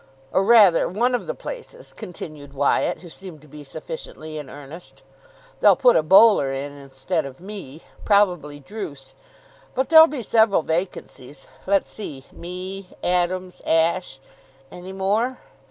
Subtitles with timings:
[0.31, 5.03] "Or, rather, one of the places," continued Wyatt, who seemed to be sufficiently in earnest.
[5.59, 7.83] "They'll put a bowler in instead of me.
[8.03, 9.13] Probably Druce.
[9.75, 11.47] But there'll be several vacancies.
[11.67, 12.25] Let's see.
[12.31, 12.87] Me.
[13.03, 13.61] Adams.
[13.63, 14.19] Ashe.
[14.71, 15.37] Any more?